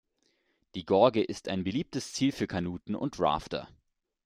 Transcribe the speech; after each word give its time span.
Die 0.73 0.83
Gorge 0.83 1.21
ist 1.21 1.47
ein 1.47 1.63
beliebtes 1.63 2.11
Ziel 2.13 2.31
für 2.31 2.47
Kanuten 2.47 2.95
und 2.95 3.19
Rafter. 3.19 3.67